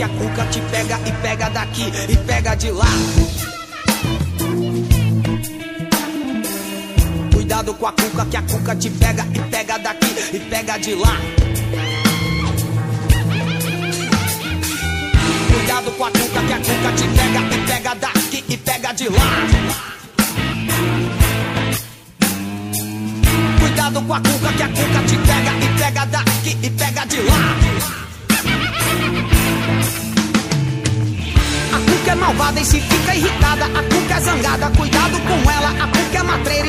Que 0.00 0.04
a 0.04 0.08
cuca 0.08 0.46
te 0.46 0.60
pega 0.72 0.98
e 1.04 1.12
pega 1.20 1.50
daqui 1.50 1.92
e 2.08 2.16
pega 2.16 2.54
de 2.54 2.70
lá. 2.70 2.86
Cuidado 7.34 7.74
com 7.74 7.86
a 7.86 7.92
cuca, 7.92 8.24
que 8.24 8.36
a 8.38 8.42
cuca 8.42 8.76
te 8.76 8.88
pega 8.88 9.26
e 9.34 9.40
pega 9.50 9.78
daqui 9.78 10.06
e 10.32 10.38
pega 10.38 10.78
de 10.78 10.94
lá. 10.94 11.20
Cuidado 15.52 15.90
com 15.92 16.04
a 16.06 16.10
cuca, 16.10 16.40
que 16.46 16.52
a 16.54 16.56
cuca 16.56 16.92
te 16.96 17.08
pega 17.08 17.40
e 17.54 17.66
pega 17.66 17.94
daqui 17.96 18.44
e 18.48 18.56
pega 18.56 18.92
de 18.94 19.08
lá. 19.10 19.46
Cuidado 23.60 24.00
com 24.00 24.14
a 24.14 24.20
cuca, 24.20 24.52
que 24.56 24.62
a 24.62 24.68
cuca 24.68 25.02
te 25.06 25.16
pega 25.18 25.52
e 25.62 25.78
pega 25.78 26.06
daqui 26.06 26.56
e 26.62 26.70
pega 26.70 27.04
de 27.04 27.20
lá. 27.20 27.60
Cuca 32.00 32.12
é 32.12 32.14
malvada 32.14 32.58
e 32.58 32.64
se 32.64 32.80
fica 32.80 33.14
irritada. 33.14 33.66
A 33.66 33.82
cuca 33.82 34.14
é 34.14 34.20
zangada, 34.20 34.70
cuidado 34.70 35.20
com 35.20 35.50
ela. 35.50 35.68
A 35.84 35.86
cuca 35.86 36.18
é 36.18 36.22
matreira 36.22 36.66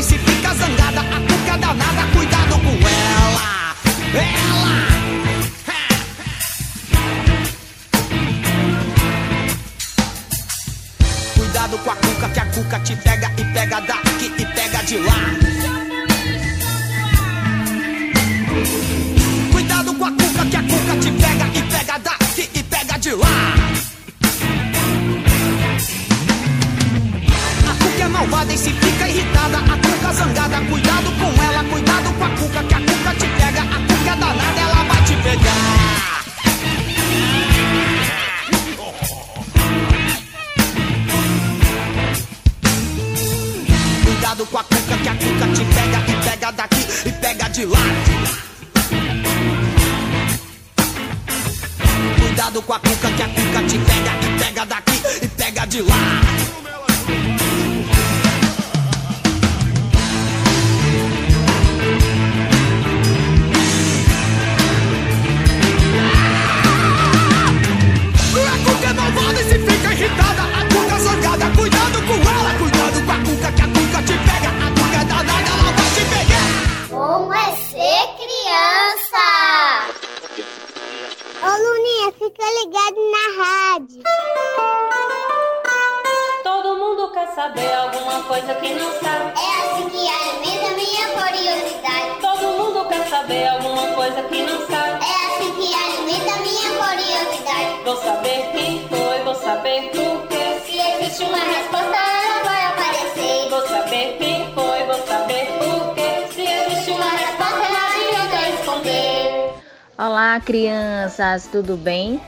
saber 99.62 99.92
por 99.92 100.28
quê. 100.28 100.60
Se 100.66 100.80
existe 100.80 101.24
uma 101.24 101.38
resposta, 101.38 101.96
ela 101.96 102.44
vai 102.44 102.66
aparecer. 102.66 103.50
Vou 103.50 103.68
saber 103.68 104.18
quem 104.18 104.54
foi, 104.56 104.84
vou 104.86 105.06
saber 105.06 105.46
por 105.60 105.94
quê. 105.94 106.26
Se 106.34 106.42
existe 106.42 106.90
uma 106.90 107.12
resposta, 107.12 107.70
não 107.70 107.88
adianta 107.88 108.50
esconder. 108.60 109.54
Olá, 110.00 110.40
crianças, 110.40 111.48
tudo 111.52 111.78
bem? 111.78 112.20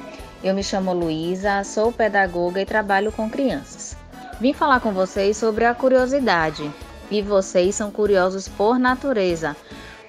Eu 0.43 0.53
me 0.53 0.63
chamo 0.63 0.93
Luísa, 0.93 1.63
sou 1.63 1.91
pedagoga 1.91 2.61
e 2.61 2.65
trabalho 2.65 3.11
com 3.11 3.27
crianças. 3.27 3.97
Vim 4.39 4.53
falar 4.53 4.79
com 4.79 4.91
vocês 4.91 5.35
sobre 5.35 5.65
a 5.65 5.73
curiosidade. 5.73 6.69
E 7.09 7.21
vocês 7.21 7.73
são 7.73 7.89
curiosos 7.89 8.47
por 8.47 8.77
natureza, 8.77 9.55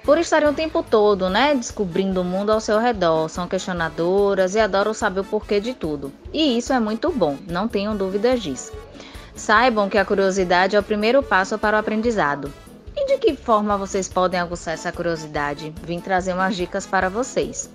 por 0.05 0.19
estarem 0.19 0.47
o 0.47 0.53
tempo 0.53 0.83
todo, 0.83 1.29
né, 1.29 1.55
descobrindo 1.55 2.21
o 2.21 2.23
mundo 2.23 2.51
ao 2.51 2.61
seu 2.61 2.79
redor, 2.79 3.27
são 3.27 3.47
questionadoras 3.47 4.53
e 4.53 4.59
adoram 4.59 4.93
saber 4.93 5.21
o 5.21 5.23
porquê 5.23 5.59
de 5.59 5.73
tudo. 5.73 6.13
E 6.31 6.57
isso 6.57 6.71
é 6.71 6.79
muito 6.79 7.11
bom, 7.11 7.37
não 7.47 7.67
tenham 7.67 7.97
dúvidas 7.97 8.41
disso. 8.41 8.71
Saibam 9.35 9.89
que 9.89 9.97
a 9.97 10.05
curiosidade 10.05 10.75
é 10.75 10.79
o 10.79 10.83
primeiro 10.83 11.23
passo 11.23 11.57
para 11.57 11.75
o 11.75 11.79
aprendizado. 11.79 12.53
E 12.95 13.07
de 13.07 13.17
que 13.17 13.35
forma 13.35 13.77
vocês 13.77 14.07
podem 14.07 14.39
aguçar 14.39 14.75
essa 14.75 14.91
curiosidade? 14.91 15.73
Vim 15.83 15.99
trazer 15.99 16.33
umas 16.33 16.55
dicas 16.55 16.85
para 16.85 17.09
vocês. 17.09 17.69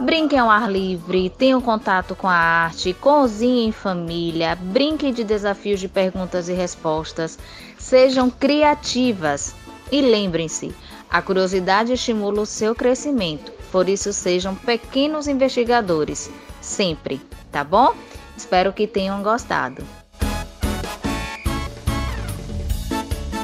Brinquem 0.00 0.38
ao 0.38 0.50
ar 0.50 0.70
livre, 0.70 1.28
tenham 1.30 1.60
contato 1.60 2.14
com 2.14 2.28
a 2.28 2.34
arte, 2.34 2.94
cozinhem 2.94 3.68
em 3.68 3.72
família, 3.72 4.56
brinquem 4.56 5.12
de 5.12 5.22
desafios 5.22 5.80
de 5.80 5.88
perguntas 5.88 6.48
e 6.48 6.52
respostas, 6.52 7.38
sejam 7.78 8.30
criativas 8.30 9.54
e 9.92 10.00
lembrem-se, 10.00 10.74
a 11.14 11.22
curiosidade 11.22 11.92
estimula 11.92 12.40
o 12.40 12.46
seu 12.46 12.74
crescimento, 12.74 13.52
por 13.70 13.88
isso 13.88 14.12
sejam 14.12 14.52
pequenos 14.52 15.28
investigadores, 15.28 16.28
sempre, 16.60 17.20
tá 17.52 17.62
bom? 17.62 17.94
Espero 18.36 18.72
que 18.72 18.84
tenham 18.84 19.22
gostado. 19.22 19.84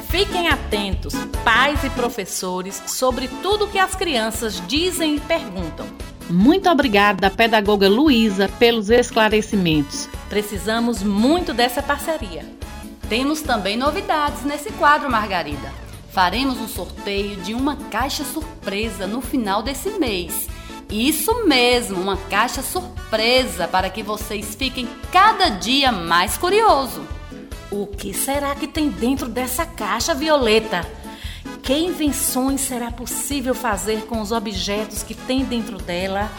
Fiquem 0.09 0.49
atentos, 0.49 1.13
pais 1.45 1.81
e 1.85 1.89
professores, 1.91 2.83
sobre 2.87 3.29
tudo 3.41 3.69
que 3.69 3.79
as 3.79 3.95
crianças 3.95 4.61
dizem 4.67 5.15
e 5.15 5.19
perguntam. 5.21 5.87
Muito 6.29 6.69
obrigada, 6.69 7.29
pedagoga 7.29 7.87
Luísa, 7.87 8.49
pelos 8.59 8.89
esclarecimentos. 8.89 10.09
Precisamos 10.27 11.01
muito 11.01 11.53
dessa 11.53 11.81
parceria. 11.81 12.45
Temos 13.07 13.41
também 13.41 13.77
novidades 13.77 14.43
nesse 14.43 14.73
quadro, 14.73 15.09
Margarida. 15.09 15.90
Faremos 16.11 16.57
um 16.57 16.67
sorteio 16.67 17.37
de 17.37 17.53
uma 17.53 17.77
caixa 17.89 18.25
surpresa 18.25 19.07
no 19.07 19.21
final 19.21 19.63
desse 19.63 19.91
mês. 19.91 20.49
Isso 20.89 21.45
mesmo, 21.45 22.01
uma 22.01 22.17
caixa 22.17 22.61
surpresa 22.61 23.65
para 23.65 23.89
que 23.89 24.03
vocês 24.03 24.53
fiquem 24.53 24.89
cada 25.09 25.47
dia 25.47 25.89
mais 25.89 26.37
curioso. 26.37 27.01
O 27.71 27.87
que 27.87 28.13
será 28.13 28.53
que 28.55 28.67
tem 28.67 28.89
dentro 28.89 29.29
dessa 29.29 29.65
caixa, 29.65 30.13
Violeta? 30.13 30.85
Que 31.63 31.77
invenções 31.77 32.59
será 32.59 32.91
possível 32.91 33.55
fazer 33.55 34.01
com 34.01 34.19
os 34.19 34.33
objetos 34.33 35.03
que 35.03 35.15
tem 35.15 35.45
dentro 35.45 35.77
dela? 35.77 36.29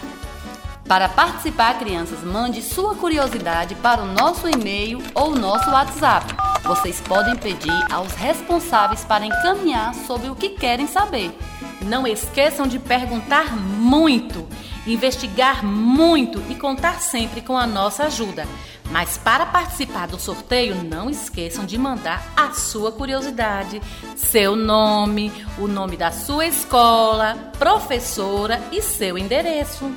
Para 0.87 1.09
participar, 1.09 1.79
crianças, 1.79 2.23
mande 2.23 2.61
sua 2.61 2.95
curiosidade 2.95 3.75
para 3.77 4.03
o 4.03 4.13
nosso 4.13 4.47
e-mail 4.47 5.03
ou 5.15 5.35
nosso 5.35 5.71
WhatsApp. 5.71 6.52
Vocês 6.65 7.01
podem 7.01 7.37
pedir 7.37 7.93
aos 7.93 8.13
responsáveis 8.13 9.05
para 9.05 9.27
encaminhar 9.27 9.95
sobre 9.95 10.29
o 10.29 10.37
que 10.37 10.51
querem 10.51 10.87
saber. 10.87 11.37
Não 11.83 12.07
esqueçam 12.07 12.69
de 12.69 12.79
perguntar 12.79 13.57
muito, 13.57 14.47
investigar 14.87 15.65
muito 15.65 16.41
e 16.49 16.55
contar 16.55 17.01
sempre 17.01 17.41
com 17.41 17.57
a 17.57 17.67
nossa 17.67 18.05
ajuda. 18.05 18.47
Mas 18.91 19.19
para 19.19 19.47
participar 19.47 20.07
do 20.07 20.21
sorteio, 20.21 20.85
não 20.85 21.11
esqueçam 21.11 21.65
de 21.65 21.77
mandar 21.77 22.33
a 22.37 22.53
sua 22.53 22.93
curiosidade, 22.93 23.83
seu 24.15 24.55
nome, 24.55 25.33
o 25.59 25.67
nome 25.67 25.97
da 25.97 26.13
sua 26.13 26.47
escola, 26.47 27.51
professora 27.59 28.63
e 28.71 28.81
seu 28.81 29.19
endereço. 29.19 29.93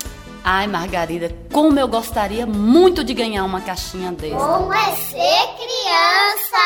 Ai, 0.48 0.68
Margarida, 0.68 1.36
como 1.52 1.80
eu 1.80 1.88
gostaria 1.88 2.46
muito 2.46 3.04
de 3.04 3.16
ganhar 3.16 3.44
uma 3.44 3.62
caixinha 3.62 4.12
dessa. 4.12 4.36
Como 4.36 4.72
é 4.72 4.96
ser 4.96 5.48
criança? 5.58 6.62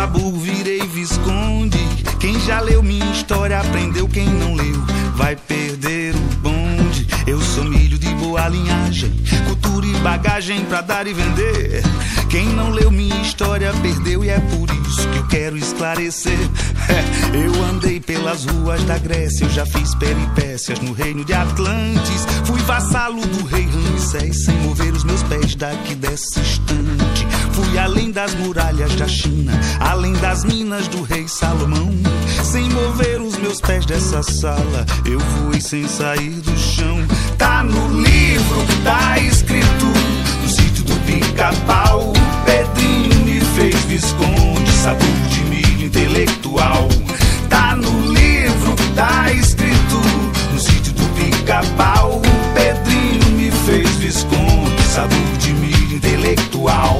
Sabor 0.00 0.32
virei 0.32 0.80
visconde. 0.86 1.78
Quem 2.18 2.40
já 2.40 2.58
leu 2.60 2.82
minha 2.82 3.04
história 3.12 3.60
aprendeu, 3.60 4.08
quem 4.08 4.26
não 4.26 4.54
leu 4.54 4.80
vai 5.14 5.36
perder 5.36 6.14
o 6.14 6.18
bonde. 6.36 7.06
Eu 7.26 7.38
sou 7.38 7.64
milho 7.64 7.98
de 7.98 8.08
boa 8.14 8.48
linhagem, 8.48 9.12
cultura 9.46 9.86
e 9.86 9.92
bagagem 9.96 10.64
pra 10.64 10.80
dar 10.80 11.06
e 11.06 11.12
vender. 11.12 11.82
Quem 12.30 12.46
não 12.50 12.70
leu 12.70 12.92
minha 12.92 13.20
história 13.22 13.72
perdeu 13.82 14.24
e 14.24 14.28
é 14.28 14.38
por 14.38 14.70
isso 14.86 15.08
que 15.08 15.18
eu 15.18 15.26
quero 15.26 15.56
esclarecer. 15.56 16.38
Eu 17.34 17.64
andei 17.64 17.98
pelas 18.00 18.44
ruas 18.44 18.82
da 18.84 18.98
Grécia, 18.98 19.44
eu 19.44 19.50
já 19.50 19.64
fiz 19.64 19.94
peripécias 19.94 20.80
no 20.80 20.92
reino 20.92 21.24
de 21.24 21.32
Atlantes. 21.32 22.26
Fui 22.44 22.60
vassalo 22.62 23.24
do 23.24 23.46
rei 23.46 23.66
Ramsés 23.66 24.44
sem 24.44 24.56
mover 24.58 24.92
os 24.92 25.04
meus 25.04 25.22
pés 25.22 25.54
daqui 25.54 25.94
desse 25.94 26.40
instante. 26.40 27.26
Fui 27.52 27.78
além 27.78 28.10
das 28.10 28.34
muralhas 28.34 28.96
da 28.96 29.06
China, 29.06 29.52
além 29.78 30.12
das 30.14 30.44
minas 30.44 30.88
do 30.88 31.02
rei 31.02 31.28
Salomão. 31.28 31.92
Sem 32.42 32.68
mover 32.70 33.20
os 33.20 33.36
meus 33.38 33.60
pés 33.60 33.86
dessa 33.86 34.22
sala, 34.24 34.84
eu 35.04 35.20
voei 35.20 35.60
sem 35.60 35.86
sair 35.86 36.40
do 36.40 36.58
chão. 36.58 36.98
Tá 37.38 37.62
no 37.62 38.00
livro, 38.00 38.60
sítio 39.60 39.78
do 39.78 39.99
pica-pau. 41.40 42.12
Pedrinho 42.44 43.24
me 43.24 43.40
fez 43.40 43.74
visconde, 43.86 44.70
sabor 44.72 45.08
de 45.30 45.40
milho 45.44 45.86
intelectual. 45.86 46.86
Tá 47.48 47.74
no 47.76 48.12
livro, 48.12 48.76
tá 48.94 49.32
escrito 49.32 49.96
no 50.52 50.60
sítio 50.60 50.92
do 50.92 51.04
pica-pau. 51.14 52.20
Pedrinho 52.54 53.36
me 53.38 53.50
fez 53.50 53.88
visconde, 53.96 54.82
sabor 54.82 55.36
de 55.38 55.54
milho 55.54 55.96
intelectual. 55.96 56.98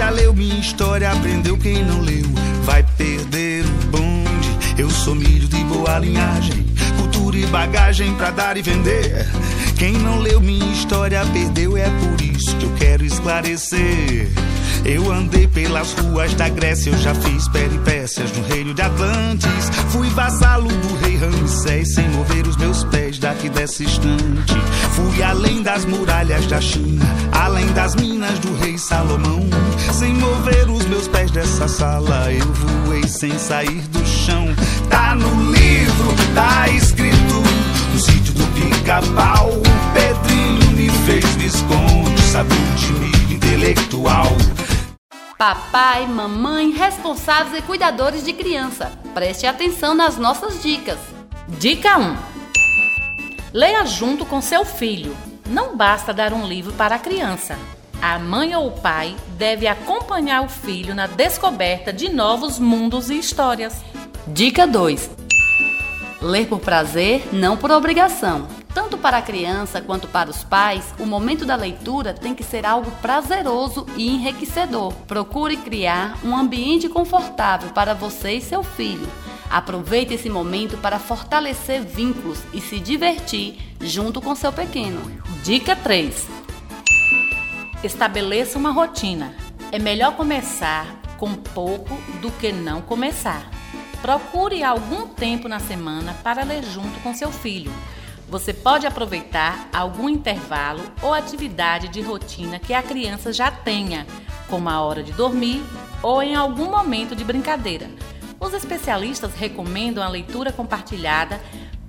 Já 0.00 0.08
leu 0.08 0.32
minha 0.32 0.58
história 0.58 1.12
aprendeu, 1.12 1.58
quem 1.58 1.84
não 1.84 2.00
leu 2.00 2.24
vai 2.64 2.82
perder 2.96 3.66
o 3.66 3.86
bonde. 3.88 4.78
Eu 4.78 4.88
sou 4.88 5.14
milho 5.14 5.46
de 5.46 5.62
boa 5.64 5.98
linhagem, 5.98 6.64
cultura 6.96 7.36
e 7.36 7.44
bagagem 7.48 8.14
pra 8.14 8.30
dar 8.30 8.56
e 8.56 8.62
vender. 8.62 9.26
Quem 9.78 9.92
não 9.92 10.18
leu 10.20 10.40
minha 10.40 10.72
história 10.72 11.22
perdeu, 11.26 11.76
é 11.76 11.84
por 11.84 12.18
isso 12.18 12.56
que 12.56 12.64
eu 12.64 12.72
quero 12.78 13.04
esclarecer. 13.04 14.30
Eu 14.84 15.12
andei 15.12 15.46
pelas 15.46 15.92
ruas 15.92 16.34
da 16.34 16.48
Grécia, 16.48 16.90
eu 16.90 16.98
já 16.98 17.14
fiz 17.14 17.46
peripécias 17.48 18.32
no 18.32 18.42
reino 18.46 18.72
de 18.72 18.82
Atlantes. 18.82 19.70
Fui 19.90 20.08
vassalo 20.10 20.68
do 20.68 20.96
rei 21.04 21.16
Ramsés, 21.16 21.94
sem 21.94 22.08
mover 22.10 22.46
os 22.46 22.56
meus 22.56 22.84
pés 22.84 23.18
daqui 23.18 23.48
desse 23.48 23.84
instante. 23.84 24.54
Fui 24.92 25.22
além 25.22 25.62
das 25.62 25.84
muralhas 25.84 26.46
da 26.46 26.60
China, 26.60 27.04
além 27.32 27.66
das 27.72 27.94
minas 27.94 28.38
do 28.38 28.54
rei 28.56 28.78
Salomão. 28.78 29.48
Sem 29.92 30.14
mover 30.14 30.70
os 30.70 30.84
meus 30.86 31.06
pés 31.08 31.30
dessa 31.30 31.68
sala, 31.68 32.32
eu 32.32 32.52
voei 32.86 33.06
sem 33.06 33.38
sair 33.38 33.82
do 33.88 34.04
chão. 34.06 34.46
Tá 34.88 35.14
no 35.14 35.52
livro, 35.52 36.14
tá 36.34 36.68
escrito 36.68 37.42
no 37.92 37.98
sítio 37.98 38.32
do 38.34 38.46
pica-pau. 38.54 39.60
Pedrinho 39.92 40.70
me 40.72 40.90
fez 41.04 41.24
visconde, 41.36 42.22
sabor 42.22 42.56
de 42.76 42.92
milho 42.94 43.32
intelectual. 43.34 44.36
Papai, 45.40 46.06
mamãe, 46.06 46.70
responsáveis 46.70 47.64
e 47.64 47.66
cuidadores 47.66 48.22
de 48.22 48.30
criança, 48.30 48.92
preste 49.14 49.46
atenção 49.46 49.94
nas 49.94 50.18
nossas 50.18 50.62
dicas. 50.62 50.98
Dica 51.48 51.96
1. 51.96 52.14
Leia 53.50 53.86
junto 53.86 54.26
com 54.26 54.42
seu 54.42 54.66
filho. 54.66 55.16
Não 55.46 55.74
basta 55.74 56.12
dar 56.12 56.34
um 56.34 56.46
livro 56.46 56.74
para 56.74 56.96
a 56.96 56.98
criança. 56.98 57.58
A 58.02 58.18
mãe 58.18 58.54
ou 58.54 58.66
o 58.66 58.80
pai 58.82 59.16
deve 59.38 59.66
acompanhar 59.66 60.44
o 60.44 60.48
filho 60.50 60.94
na 60.94 61.06
descoberta 61.06 61.90
de 61.90 62.10
novos 62.10 62.58
mundos 62.58 63.08
e 63.08 63.18
histórias. 63.18 63.82
Dica 64.26 64.66
2. 64.66 65.10
Ler 66.20 66.48
por 66.48 66.60
prazer, 66.60 67.26
não 67.32 67.56
por 67.56 67.70
obrigação. 67.70 68.59
Para 69.00 69.16
a 69.16 69.22
criança 69.22 69.80
quanto 69.80 70.06
para 70.08 70.28
os 70.28 70.44
pais, 70.44 70.92
o 70.98 71.06
momento 71.06 71.46
da 71.46 71.56
leitura 71.56 72.12
tem 72.12 72.34
que 72.34 72.44
ser 72.44 72.66
algo 72.66 72.90
prazeroso 73.02 73.86
e 73.96 74.08
enriquecedor. 74.08 74.92
Procure 75.08 75.56
criar 75.56 76.18
um 76.22 76.36
ambiente 76.36 76.86
confortável 76.86 77.70
para 77.70 77.94
você 77.94 78.32
e 78.34 78.42
seu 78.42 78.62
filho. 78.62 79.08
Aproveite 79.48 80.14
esse 80.14 80.28
momento 80.28 80.76
para 80.76 80.98
fortalecer 80.98 81.82
vínculos 81.82 82.40
e 82.52 82.60
se 82.60 82.78
divertir 82.78 83.58
junto 83.80 84.20
com 84.20 84.34
seu 84.34 84.52
pequeno. 84.52 85.00
Dica 85.42 85.74
3. 85.74 86.28
Estabeleça 87.82 88.58
uma 88.58 88.70
rotina. 88.70 89.34
É 89.72 89.78
melhor 89.78 90.14
começar 90.14 91.00
com 91.16 91.34
pouco 91.34 91.94
do 92.20 92.30
que 92.32 92.52
não 92.52 92.82
começar. 92.82 93.50
Procure 94.02 94.62
algum 94.62 95.06
tempo 95.06 95.48
na 95.48 95.58
semana 95.58 96.14
para 96.22 96.44
ler 96.44 96.62
junto 96.62 97.00
com 97.00 97.14
seu 97.14 97.32
filho. 97.32 97.72
Você 98.30 98.54
pode 98.54 98.86
aproveitar 98.86 99.68
algum 99.72 100.08
intervalo 100.08 100.80
ou 101.02 101.12
atividade 101.12 101.88
de 101.88 102.00
rotina 102.00 102.60
que 102.60 102.72
a 102.72 102.80
criança 102.80 103.32
já 103.32 103.50
tenha, 103.50 104.06
como 104.48 104.68
a 104.68 104.80
hora 104.80 105.02
de 105.02 105.10
dormir 105.12 105.60
ou 106.00 106.22
em 106.22 106.36
algum 106.36 106.70
momento 106.70 107.16
de 107.16 107.24
brincadeira. 107.24 107.90
Os 108.38 108.54
especialistas 108.54 109.34
recomendam 109.34 110.02
a 110.02 110.08
leitura 110.08 110.52
compartilhada 110.52 111.40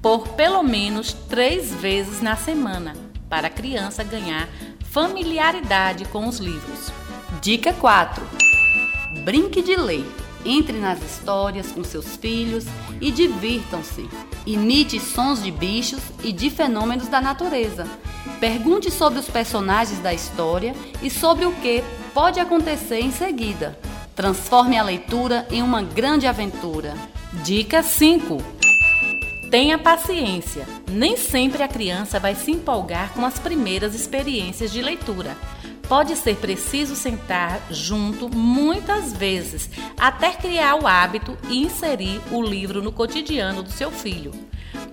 por 0.01 0.29
pelo 0.29 0.63
menos 0.63 1.13
três 1.13 1.75
vezes 1.75 2.23
na 2.23 2.35
semana, 2.35 2.95
para 3.29 3.45
a 3.45 3.51
criança 3.51 4.03
ganhar 4.03 4.49
familiaridade 4.89 6.05
com 6.05 6.27
os 6.27 6.39
livros. 6.39 6.91
Dica 7.39 7.71
4: 7.71 8.25
Brinque 9.23 9.61
de 9.61 9.75
ler. 9.75 10.20
Entre 10.45 10.77
nas 10.79 11.01
histórias 11.01 11.71
com 11.71 11.83
seus 11.83 12.15
filhos 12.15 12.65
e 12.99 13.11
divirtam-se. 13.11 14.09
Imite 14.45 14.99
sons 14.99 15.43
de 15.43 15.51
bichos 15.51 16.01
e 16.23 16.31
de 16.31 16.49
fenômenos 16.49 17.07
da 17.07 17.21
natureza. 17.21 17.87
Pergunte 18.39 18.89
sobre 18.89 19.19
os 19.19 19.29
personagens 19.29 19.99
da 19.99 20.13
história 20.13 20.75
e 21.01 21.09
sobre 21.09 21.45
o 21.45 21.51
que 21.53 21.83
pode 22.13 22.39
acontecer 22.39 22.99
em 22.99 23.11
seguida. 23.11 23.77
Transforme 24.15 24.77
a 24.77 24.83
leitura 24.83 25.47
em 25.51 25.61
uma 25.61 25.81
grande 25.81 26.25
aventura. 26.25 26.95
Dica 27.43 27.83
5. 27.83 28.37
Tenha 29.51 29.77
paciência. 29.77 30.65
Nem 30.89 31.17
sempre 31.17 31.61
a 31.61 31.67
criança 31.67 32.19
vai 32.19 32.35
se 32.35 32.51
empolgar 32.51 33.13
com 33.13 33.25
as 33.25 33.37
primeiras 33.37 33.93
experiências 33.93 34.71
de 34.71 34.81
leitura. 34.81 35.35
Pode 35.91 36.15
ser 36.15 36.37
preciso 36.37 36.95
sentar 36.95 37.61
junto 37.69 38.33
muitas 38.33 39.11
vezes 39.11 39.69
até 39.99 40.31
criar 40.31 40.75
o 40.75 40.87
hábito 40.87 41.37
e 41.49 41.61
inserir 41.61 42.21
o 42.31 42.41
livro 42.41 42.81
no 42.81 42.93
cotidiano 42.93 43.61
do 43.61 43.69
seu 43.69 43.91
filho. 43.91 44.31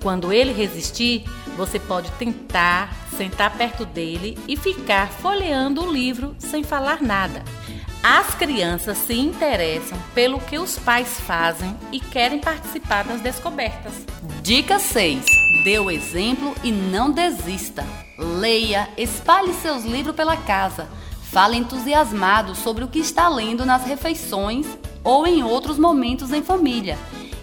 Quando 0.03 0.33
ele 0.33 0.53
resistir, 0.53 1.23
você 1.57 1.79
pode 1.79 2.11
tentar 2.19 2.93
sentar 3.17 3.57
perto 3.57 3.85
dele 3.85 4.37
e 4.49 4.57
ficar 4.57 5.09
folheando 5.09 5.85
o 5.85 5.93
livro 5.93 6.35
sem 6.37 6.65
falar 6.65 7.01
nada. 7.01 7.45
As 8.11 8.35
crianças 8.35 8.97
se 8.97 9.13
interessam 9.13 9.99
pelo 10.15 10.41
que 10.41 10.59
os 10.59 10.79
pais 10.79 11.21
fazem 11.21 11.77
e 11.93 12.01
querem 12.01 12.39
participar 12.39 13.05
das 13.05 13.21
descobertas. 13.21 13.93
Dica 14.43 14.79
6. 14.79 15.27
Dê 15.63 15.79
o 15.79 15.91
exemplo 15.91 16.55
e 16.65 16.73
não 16.73 17.11
desista. 17.11 17.85
Leia, 18.19 18.89
espalhe 18.97 19.53
seus 19.53 19.85
livros 19.85 20.17
pela 20.17 20.39
casa. 20.39 20.89
Fale 21.25 21.59
entusiasmado 21.59 22.55
sobre 22.55 22.83
o 22.83 22.89
que 22.89 22.99
está 22.99 23.29
lendo 23.29 23.67
nas 23.67 23.85
refeições 23.85 24.67
ou 25.05 25.27
em 25.27 25.45
outros 25.45 25.79
momentos 25.79 26.33
em 26.33 26.43
família. 26.43 26.97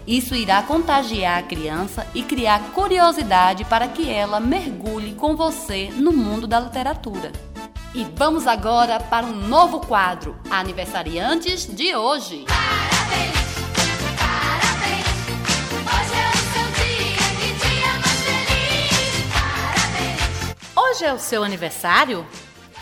Isso 0.08 0.34
irá 0.34 0.64
contagiar 0.64 1.38
a 1.38 1.44
criança 1.44 2.08
e 2.16 2.24
criar 2.24 2.72
curiosidade 2.74 3.64
para 3.66 3.88
que 3.88 4.10
ela 4.10 4.40
mergulhe 4.40 5.14
com 5.14 5.36
você 5.36 5.92
no 5.96 6.12
mundo 6.12 6.48
da 6.48 6.60
literatura. 6.60 7.32
E 7.98 8.04
vamos 8.14 8.46
agora 8.46 9.00
para 9.00 9.26
um 9.26 9.48
novo 9.48 9.80
quadro, 9.80 10.38
Aniversariantes 10.50 11.66
de 11.66 11.96
hoje. 11.96 12.44
Parabéns, 12.46 13.38
parabéns. 14.20 15.06
Hoje 15.96 16.20
é 16.20 16.30
o 16.30 16.38
seu 16.52 16.68
dia, 16.84 17.24
que 17.40 17.50
dia 17.66 17.94
mais 18.04 18.20
feliz. 18.22 19.24
Parabéns. 19.32 20.76
Hoje 20.76 21.06
é 21.06 21.14
o 21.14 21.18
seu 21.18 21.42
aniversário? 21.42 22.28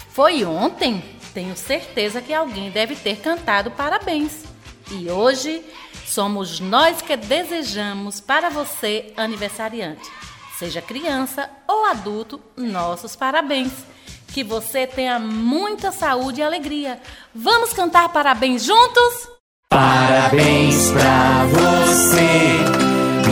Foi 0.09 0.43
ontem? 0.45 1.03
Tenho 1.31 1.55
certeza 1.55 2.19
que 2.19 2.33
alguém 2.33 2.71
deve 2.71 2.95
ter 2.95 3.17
cantado 3.17 3.69
parabéns. 3.69 4.45
E 4.89 5.11
hoje 5.11 5.63
somos 6.07 6.59
nós 6.59 7.03
que 7.03 7.15
desejamos 7.15 8.19
para 8.19 8.49
você, 8.49 9.13
aniversariante. 9.15 10.09
Seja 10.57 10.81
criança 10.81 11.47
ou 11.67 11.85
adulto, 11.85 12.41
nossos 12.57 13.15
parabéns. 13.15 13.92
Que 14.33 14.43
você 14.43 14.87
tenha 14.87 15.19
muita 15.19 15.91
saúde 15.91 16.41
e 16.41 16.43
alegria. 16.43 16.99
Vamos 17.35 17.71
cantar 17.71 18.09
parabéns 18.09 18.63
juntos? 18.63 19.29
Parabéns 19.69 20.89
pra 20.91 21.45
você 21.51 22.57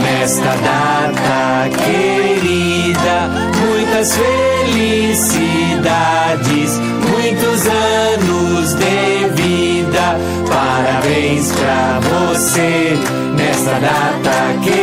nesta 0.00 0.54
data 0.56 1.68
querida. 1.76 3.28
Muitas 3.66 4.16
felicidades, 4.16 6.78
muitos 7.10 7.66
anos 7.66 8.74
de 8.74 9.26
vida. 9.42 10.16
Parabéns 10.48 11.50
pra 11.50 11.98
você 11.98 12.96
nesta 13.36 13.80
data 13.80 14.54
querida. 14.62 14.81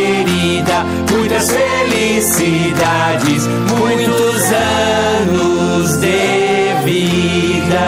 Muitas 1.29 1.51
felicidades, 1.51 3.45
muitos 3.45 4.51
anos 5.21 5.97
de 5.97 6.73
vida. 6.83 7.85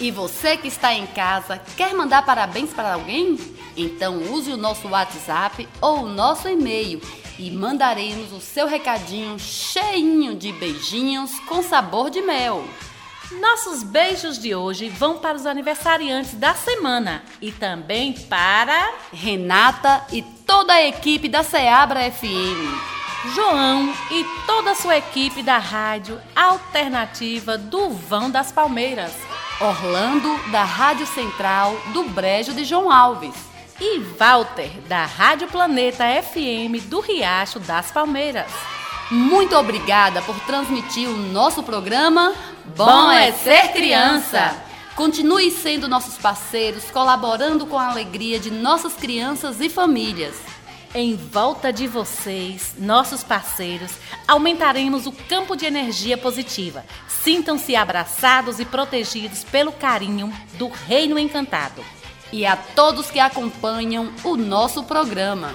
E 0.00 0.10
você 0.10 0.56
que 0.56 0.66
está 0.66 0.92
em 0.92 1.06
casa, 1.06 1.60
quer 1.76 1.94
mandar 1.94 2.26
parabéns 2.26 2.70
para 2.70 2.94
alguém? 2.94 3.38
Então 3.76 4.20
use 4.32 4.50
o 4.50 4.56
nosso 4.56 4.88
WhatsApp 4.88 5.68
ou 5.80 6.00
o 6.00 6.08
nosso 6.08 6.48
e-mail 6.48 7.00
e 7.38 7.48
mandaremos 7.48 8.32
o 8.32 8.40
seu 8.40 8.66
recadinho 8.66 9.38
cheinho 9.38 10.34
de 10.34 10.50
beijinhos 10.50 11.38
com 11.46 11.62
sabor 11.62 12.10
de 12.10 12.22
mel. 12.22 12.64
Nossos 13.40 13.82
beijos 13.82 14.38
de 14.38 14.54
hoje 14.54 14.88
vão 14.88 15.18
para 15.18 15.36
os 15.36 15.46
aniversariantes 15.46 16.34
da 16.34 16.54
semana 16.54 17.22
e 17.40 17.50
também 17.50 18.12
para 18.12 18.92
Renata 19.12 20.04
e 20.12 20.22
toda 20.22 20.72
a 20.72 20.86
equipe 20.86 21.28
da 21.28 21.42
Seabra 21.42 22.10
FM. 22.10 22.92
João 23.34 23.94
e 24.10 24.24
toda 24.46 24.72
a 24.72 24.74
sua 24.74 24.96
equipe 24.96 25.42
da 25.42 25.58
rádio 25.58 26.20
alternativa 26.34 27.56
do 27.56 27.90
Vão 27.90 28.30
das 28.30 28.50
Palmeiras. 28.50 29.12
Orlando, 29.60 30.36
da 30.50 30.64
Rádio 30.64 31.06
Central 31.06 31.76
do 31.92 32.02
Brejo 32.04 32.52
de 32.52 32.64
João 32.64 32.90
Alves. 32.90 33.34
E 33.80 33.98
Walter, 34.18 34.70
da 34.88 35.06
Rádio 35.06 35.48
Planeta 35.48 36.04
FM 36.22 36.82
do 36.88 37.00
Riacho 37.00 37.60
das 37.60 37.90
Palmeiras. 37.92 38.50
Muito 39.12 39.54
obrigada 39.58 40.22
por 40.22 40.34
transmitir 40.46 41.06
o 41.06 41.14
nosso 41.14 41.62
programa 41.62 42.32
Bom 42.74 43.12
é 43.12 43.30
Ser 43.30 43.68
Criança. 43.68 44.56
Continue 44.96 45.50
sendo 45.50 45.86
nossos 45.86 46.16
parceiros, 46.16 46.90
colaborando 46.90 47.66
com 47.66 47.78
a 47.78 47.90
alegria 47.90 48.40
de 48.40 48.50
nossas 48.50 48.94
crianças 48.94 49.60
e 49.60 49.68
famílias. 49.68 50.36
Em 50.94 51.14
volta 51.14 51.70
de 51.70 51.86
vocês, 51.86 52.74
nossos 52.78 53.22
parceiros, 53.22 53.92
aumentaremos 54.26 55.06
o 55.06 55.12
campo 55.12 55.54
de 55.56 55.66
energia 55.66 56.16
positiva. 56.16 56.82
Sintam-se 57.06 57.76
abraçados 57.76 58.60
e 58.60 58.64
protegidos 58.64 59.44
pelo 59.44 59.72
carinho 59.72 60.32
do 60.54 60.68
Reino 60.68 61.18
Encantado. 61.18 61.84
E 62.32 62.46
a 62.46 62.56
todos 62.56 63.10
que 63.10 63.20
acompanham 63.20 64.10
o 64.24 64.38
nosso 64.38 64.82
programa. 64.84 65.54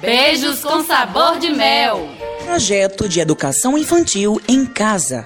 Beijos 0.00 0.60
com 0.60 0.84
sabor 0.84 1.38
de 1.38 1.50
mel. 1.50 2.08
Projeto 2.44 3.08
de 3.08 3.20
Educação 3.20 3.78
Infantil 3.78 4.40
em 4.46 4.66
Casa. 4.66 5.24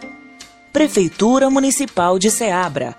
Prefeitura 0.72 1.50
Municipal 1.50 2.18
de 2.18 2.30
Ceabra. 2.30 2.96